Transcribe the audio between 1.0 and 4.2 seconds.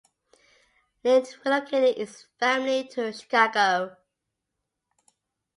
Lynd relocated his family to Chicago.